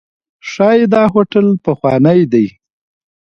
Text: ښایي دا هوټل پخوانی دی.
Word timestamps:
ښایي 0.49 0.83
دا 0.93 1.03
هوټل 1.13 1.47
پخوانی 1.65 2.19
دی. 2.31 2.45